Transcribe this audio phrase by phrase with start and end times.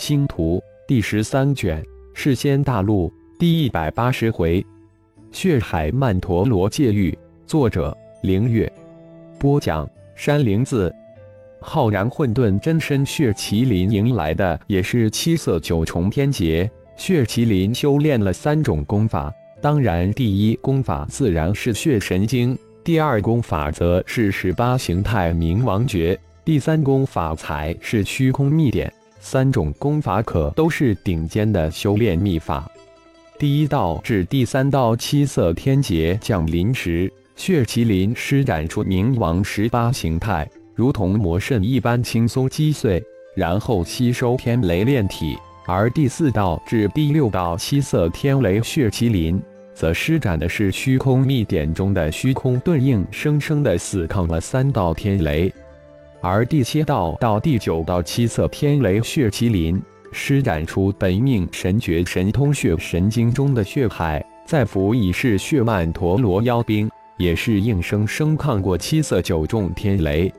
[0.00, 4.64] 星图第十三卷，世仙大陆第一百八十回，
[5.30, 8.72] 血海曼陀罗戒狱，作者：凌月，
[9.38, 10.90] 播讲：山灵子。
[11.60, 16.68] 浩然混沌真身血麒麟迎来的也是七色九重天劫。
[16.96, 19.30] 血麒麟修炼了三种功法，
[19.60, 28.90] 当然，第一功法自然是血神经，第二功法则是十八形态冥王诀，第三功法才是虚空秘典。
[29.20, 32.68] 三种功法可都是顶尖的修炼秘法。
[33.38, 43.02] 第一道至第三道七色天劫降临时，血麒麟施展出冥王十八形态，如同魔圣一般轻松击碎，
[43.34, 45.38] 然后吸收天雷炼体。
[45.66, 49.40] 而第四道至第六道七色天雷血麒麟，
[49.72, 55.52] 则施展的是虚空秘典中的虚空遁印，生生的死抗了三道天雷。
[56.22, 59.80] 而第七道到第九道七色天雷血麒麟
[60.12, 70.30] 施展出本命神诀神通血神经中的血海，再辅以是血曼陀罗妖兵，也是硬生生抗过七色九重天雷。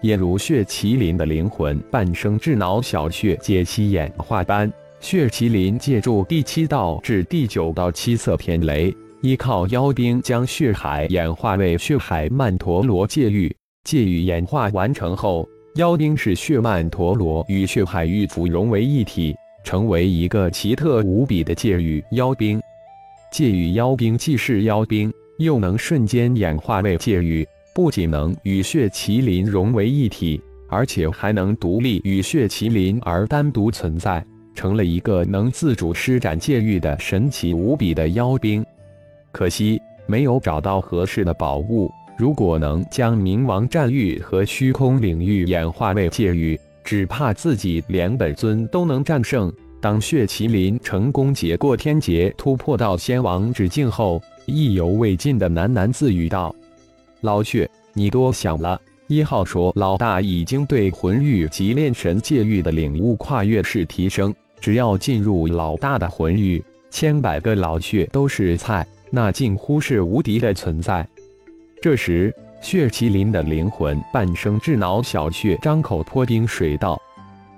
[0.00, 13.54] 也如血麒麟的灵魂半生智脑小血解析演化般，血麒麟借助第七道至第九道七色天雷，依靠妖兵将血海演化为血海曼陀罗界域。
[13.84, 22.60] 戒域演化完成后，妖兵是血曼陀罗与血海玉符融为一体，成为一个奇特无比的戒域妖兵。
[23.32, 38.64] 戒域妖兵既是妖兵，又能瞬间演化为戒域，不仅能与血麒麟融为一体，而且还能独立与血麒麟而单独存在，成了一个能自主施展戒域的神奇无比的妖兵。
[39.32, 41.90] 可惜没有找到合适的宝物。
[42.20, 49.50] 如果能将冥王战域和虚空领域演化为界域，只怕自己连本尊都能战胜。
[49.80, 56.54] 当血麒麟成功劫过天劫，突破到仙王之境后，意犹未尽的喃喃自语道
[57.22, 58.78] ：“老血，你多想了。”
[59.08, 71.08] 一号说：“老大已经对魂域及炼神界域的领悟跨越式提升，只要进入老大的魂域，千百个老血都是菜，那近乎是无敌的存在。”
[71.82, 77.00] 这时，血麒麟的灵魂半生智脑小血张口泼冰水道：“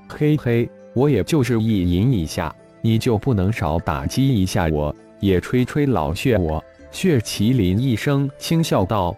[0.09, 6.63] 嘿嘿，我也就是意淫一下，你就不能少打击一下我，也吹吹老血我？”
[6.93, 9.13] 血麒麟一声轻笑道：“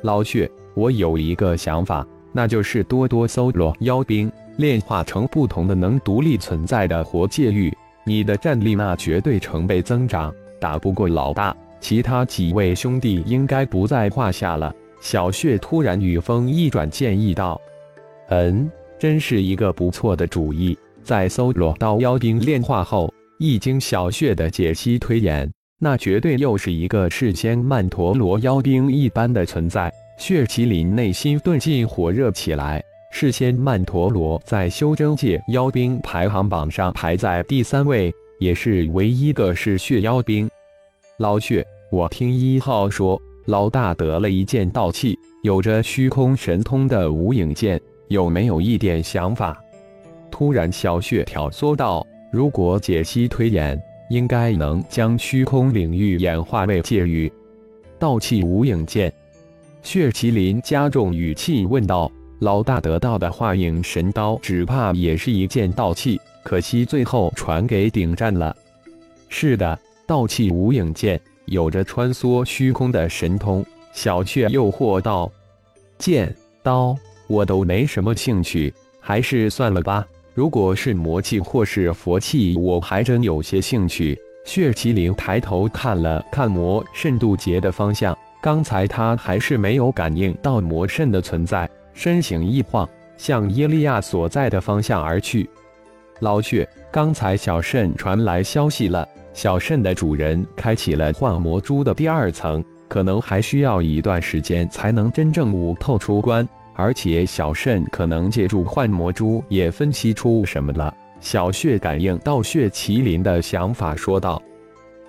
[0.00, 7.70] 老血，我有一个想法，那就是多多搜罗妖兵，炼化成不同的能独立存在的活界域，
[8.04, 10.32] 你的战力那绝对成倍增长。
[10.58, 14.74] 打不过老大。”其他几位兄弟应该不在话下了。
[15.00, 17.60] 小血突然语风一转，建议道
[18.28, 20.76] ：“嗯，真是一个不错的主意。
[21.02, 32.84] 在搜罗到妖兵炼化后，一经小血的解析推演，那绝对又是一个世间曼陀罗妖兵一般的存在。”血麒麟内心顿进火热起来。
[33.10, 40.48] 世间曼陀罗在修真界妖兵排行榜上排在第三位，也是唯一个是血妖兵。
[41.20, 49.62] 老血，我听一号说，老大得了一件道器，有着虚空神通的无影剑，有没有一点想法？
[50.30, 57.30] 突然，小血挑唆道：“如果解析推演，应该能将虚空领域演化为界域。”
[58.00, 59.12] 道器无影剑，
[59.82, 62.10] 血麒麟加重语气问道
[62.40, 68.56] ：“老大得到的化影神刀，只怕也是一件道器，可惜最后传给顶战了。”
[69.28, 69.78] 是的。
[70.10, 75.30] 道气无影剑有着穿梭虚空的神通，小雀诱惑道
[75.98, 76.34] ：“剑
[76.64, 76.96] 刀
[77.28, 80.04] 我都没什么兴趣，还是算了吧。
[80.34, 95.48] 如果是魔器或是佛器，我还真有些兴趣。”血麒麟抬头看了看魔圣渡劫的方向，刚才他还是没有感应到魔圣的存在，身形一晃，向耶利亚所在的方向而去。
[96.18, 99.08] 老血，刚才小圣传来消息了。
[99.32, 106.46] 小肾的主人开启了幻魔珠的第二层，可能还需要一段时间才能真正悟透出关。
[106.74, 110.94] 而且小肾可能借助幻魔珠也分析出什么了。
[111.20, 114.40] 小血感应到血麒麟的想法，说道：“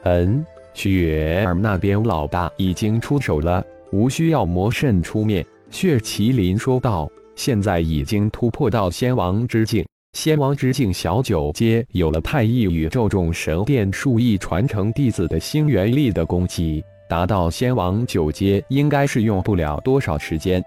[0.03, 20.61] 嗯，雪儿那边老大已经出手了，无需要魔圣出面。”血麒麟说道：“现在已经突破到仙王之境。”仙王之境小九阶有了太一宇宙众神殿数亿传承弟子的星元力的攻击，达到仙王九阶应该是用不了多少时间。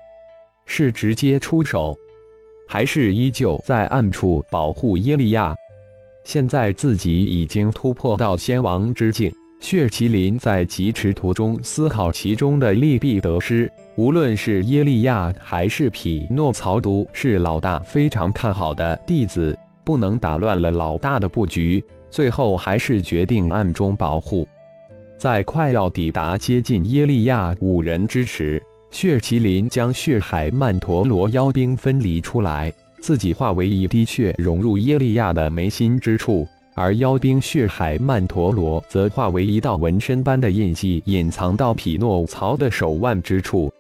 [0.64, 1.94] 是直接出手，
[2.66, 5.54] 还是依旧在暗处保护耶利亚？
[6.24, 9.30] 现在自己已经突破到仙王之境。
[9.64, 21.82] 血麒麟在疾驰途中思考其中的利弊得失，无论是耶利亚还是匹诺曹，都是老大非常看好的弟子，不能打乱了老大的布局。
[22.10, 24.46] 最后还是决定暗中保护。
[25.16, 32.70] 在快要抵达接近耶利亚五人之时，血麒麟将血海曼陀罗妖兵分离出来，
[33.00, 36.46] 自己化为一滴血融入耶利亚的眉心之处。
[36.74, 43.72] 而妖兵血海曼陀罗则化为一道纹身般的印记，隐藏到匹诺曹的手腕之处。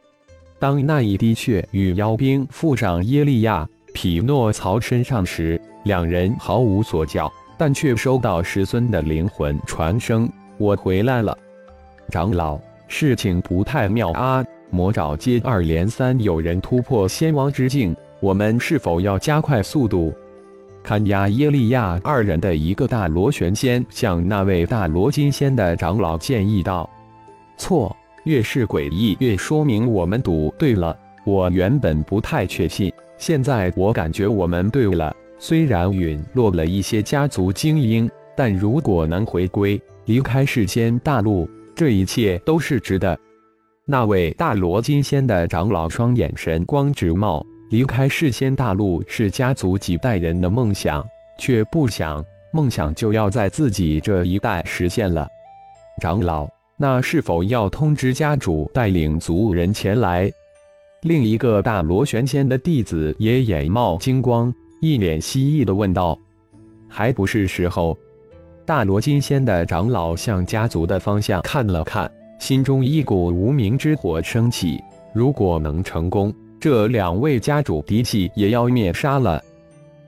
[0.60, 11.36] 当那一滴血与妖兵附上耶利亚、匹诺曹身上时，两人毫无所叫，但却收到师尊的灵魂传声：“我回来了，
[12.10, 14.44] 长老，事情不太妙啊！
[14.70, 20.14] 魔爪接二连三有人突破仙王之境，我们是否要加快速度？”
[20.84, 26.88] 看押耶利亚二人的一个大螺旋仙向那位大罗金仙的长老建议道
[27.56, 30.94] ：“错，越是诡异，越说明我们赌对了。
[31.24, 35.16] 我原本不太确信，现在我感觉我们对了。
[35.38, 43.18] 虽然陨落了一些家族精英，但如果能回归，离开世间大陆，这一切都是值得。”
[43.86, 47.44] 那位大罗金仙的长老双眼神光直冒。
[47.70, 51.04] 离开世仙大陆是家族几代人的梦想，
[51.38, 55.26] 却不想梦想就要在自己这一代实现了。
[56.00, 60.30] 长老，那是否要通知家主带领族人前来？
[61.02, 66.18] 另一个大螺旋仙的弟子也眼冒金光，一脸希冀地问道
[66.88, 67.96] ：“还不是时候。”
[68.66, 74.80] 大罗金仙的长老向家族的方向看了看，心中一股无名之火升起。
[75.12, 76.34] 如果能成功，
[76.64, 79.38] 这两位家主嫡系也要灭杀了。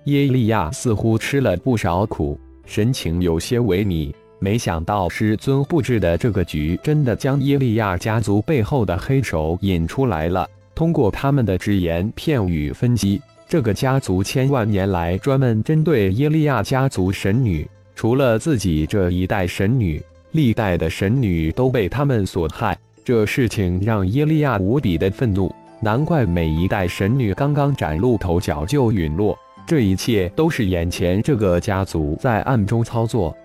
[0.04, 4.10] 耶利亚似乎吃了不少苦，神情有些萎靡。
[4.38, 10.48] 没想到师尊布置的这个局，真的将耶利亚家族背后的黑手引出来了。
[10.74, 22.74] 通过他们的只言片语分析，这个家族千万年来专门针对耶利亚家族神女，除了自己这一代神女，历代的神女都被他们所害。
[23.04, 25.54] 这事情让耶利亚无比的愤怒。
[25.80, 33.36] 难怪每一代神女刚刚崭露头角就陨落，这一切都是眼前这个家族在暗中操作。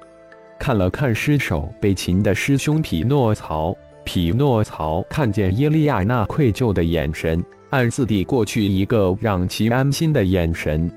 [0.58, 3.76] 看了看尸首被擒的师兄匹诺曹，
[4.06, 10.90] 匹诺曹看见耶利亚那愧疚的眼神，暗自地过去一个让其安心的眼神。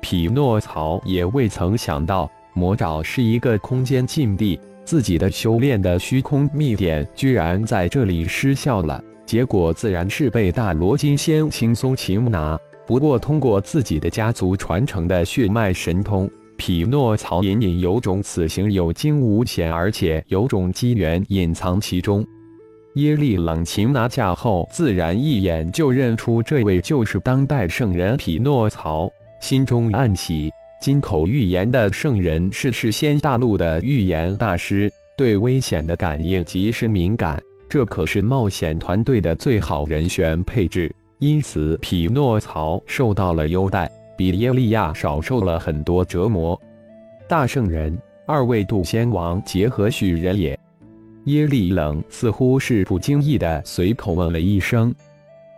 [0.00, 9.02] 匹诺曹也未曾想到，魔爪是一个空间禁地，自己的修炼的虚空秘典居然在这里失效了。
[9.32, 12.54] 结果自然是被大罗金仙轻松擒拿。
[12.86, 22.22] 不过，通过自己的家族传承的血脉神通，匹诺曹隐隐有种此行有惊无险，而且有种机缘隐藏其中。
[22.96, 30.50] 耶利冷擒拿下后，自然一眼就认出这位就是当代圣人匹诺曹，心中暗喜。
[30.78, 37.42] 金口预言的圣人是世仙大陆的预言大师，对危险的感应极是敏感。
[37.72, 46.60] 这可是冒险团队的最好人选配置，因此匹诺曹受到了优待，比耶利亚少受了很多折磨。
[47.26, 50.50] 大圣人，二位渡仙王结何许人也？
[51.24, 54.94] 耶利冷似乎是不经意的随口问了一声。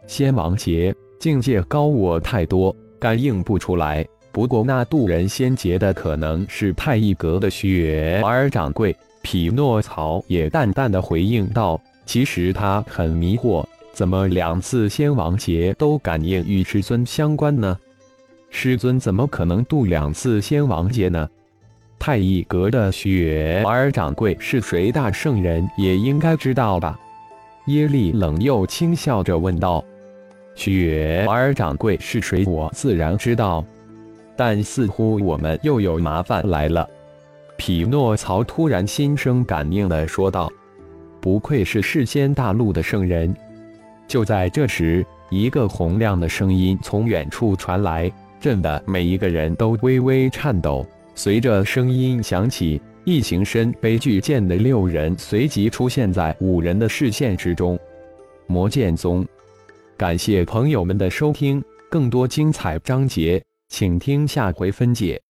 [0.06, 4.06] 仙王劫境界高我太多，感应不出来。
[4.30, 8.96] 不过那渡人仙劫的可能是太一阁的雪儿掌柜。
[9.20, 11.80] 匹诺曹也淡淡的回应道。
[12.06, 17.78] 其实他很迷惑，怎么两次仙王劫都感应与师尊相关呢？
[18.50, 21.28] 师尊怎么可能渡两次仙王劫呢？
[21.98, 24.92] 太乙阁的雪儿掌柜是谁？
[24.92, 26.98] 大圣人也应该知道吧？
[27.66, 29.82] 耶利冷又轻笑着问道
[30.54, 32.44] ：“雪儿掌柜是谁？
[32.46, 33.64] 我自然知道，
[34.36, 36.86] 但似乎我们又有麻烦来了。”
[37.56, 40.52] 匹诺曹突然心生感应的说道。
[41.24, 43.34] 不愧是世间大陆的圣人。
[44.06, 50.86] 就在这时，一个洪亮的声音从远处传来，震得每一个人都微微颤抖。
[51.14, 57.78] 随着声音响起，一行身背巨剑的六人随即出现在五人的视线之中。
[58.46, 59.26] 魔剑宗，
[59.96, 65.23] 感谢朋友们的收听，更多精彩章节，请听下回分解。